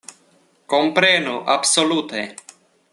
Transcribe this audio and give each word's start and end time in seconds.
Komprenu, 0.73 1.35
absolute! 1.57 2.27